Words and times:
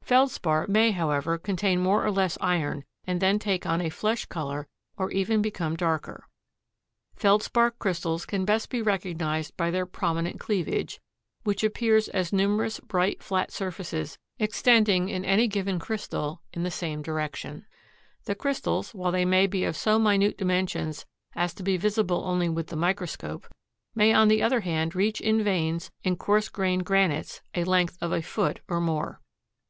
The 0.00 0.10
Feldspar 0.14 0.68
may, 0.68 0.92
however, 0.92 1.36
contain 1.36 1.80
more 1.80 2.06
or 2.06 2.12
less 2.12 2.38
iron 2.40 2.84
and 3.08 3.20
then 3.20 3.40
take 3.40 3.66
on 3.66 3.80
a 3.80 3.90
flesh 3.90 4.24
color 4.24 4.68
or 4.96 5.08
become 5.08 5.44
even 5.44 5.74
darker. 5.74 6.28
Feldspar 7.16 7.72
crystals 7.72 8.24
can 8.24 8.44
best 8.44 8.70
be 8.70 8.80
recognized 8.80 9.56
by 9.56 9.70
their 9.72 9.84
prominent 9.84 10.38
cleavage, 10.40 11.00
which 11.42 11.64
appears 11.64 12.08
as 12.10 12.32
numerous 12.32 12.78
bright 12.80 13.20
flat 13.22 13.50
surfaces 13.50 14.16
extending 14.38 15.08
in 15.08 15.24
any 15.24 15.48
given 15.48 15.78
crystal 15.80 16.40
in 16.52 16.62
the 16.62 16.70
same 16.70 17.02
direction. 17.02 17.66
The 18.24 18.36
crystals, 18.36 18.94
while 18.94 19.12
they 19.12 19.24
may 19.24 19.46
be 19.48 19.64
of 19.64 19.76
so 19.76 19.98
minute 19.98 20.38
dimensions 20.38 21.04
as 21.34 21.52
to 21.54 21.64
be 21.64 21.76
visible 21.76 22.22
only 22.24 22.48
with 22.48 22.68
the 22.68 22.76
microscope, 22.76 23.46
may 23.94 24.14
on 24.14 24.28
the 24.28 24.40
other 24.42 24.60
hand 24.60 24.94
reach 24.94 25.20
in 25.20 25.42
veins 25.42 25.90
in 26.02 26.16
coarse 26.16 26.48
grained 26.48 26.86
granites 26.86 27.42
a 27.54 27.64
length 27.64 27.98
of 28.00 28.12
a 28.12 28.22
foot 28.22 28.60
or 28.68 28.80
more. 28.80 29.20